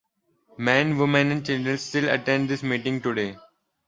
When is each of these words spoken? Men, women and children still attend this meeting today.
Men, 0.57 0.97
women 0.97 1.29
and 1.29 1.45
children 1.45 1.77
still 1.77 2.09
attend 2.09 2.49
this 2.49 2.63
meeting 2.63 3.01
today. 3.01 3.37